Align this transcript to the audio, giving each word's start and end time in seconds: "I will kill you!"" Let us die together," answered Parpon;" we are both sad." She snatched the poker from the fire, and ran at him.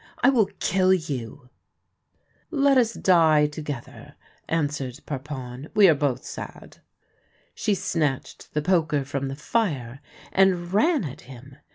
"I 0.23 0.29
will 0.31 0.47
kill 0.59 0.91
you!"" 0.95 1.51
Let 2.49 2.79
us 2.79 2.93
die 2.93 3.45
together," 3.45 4.15
answered 4.49 4.99
Parpon;" 5.05 5.67
we 5.75 5.87
are 5.87 5.93
both 5.93 6.25
sad." 6.25 6.79
She 7.53 7.75
snatched 7.75 8.55
the 8.55 8.63
poker 8.63 9.05
from 9.05 9.27
the 9.27 9.35
fire, 9.35 10.01
and 10.33 10.73
ran 10.73 11.03
at 11.03 11.21
him. 11.29 11.57